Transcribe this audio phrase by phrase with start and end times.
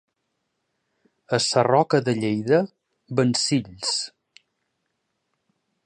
[1.37, 2.59] A Sarroca de Lleida,
[3.21, 3.93] vencills.